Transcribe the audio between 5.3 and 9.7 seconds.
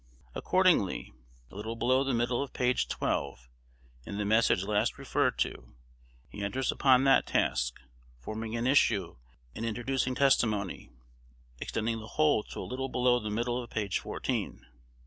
to, he enters upon that task; forming an issue and